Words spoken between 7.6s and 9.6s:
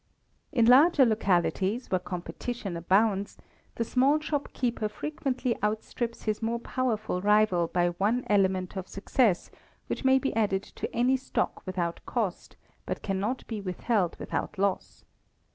by one element of success,